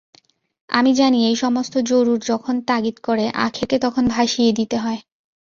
[0.69, 4.99] আমি জানি, এই সমস্ত জরুর যখন তাগিদ করে আখেরকে তখন ভাসিয়ে দিতে হয়।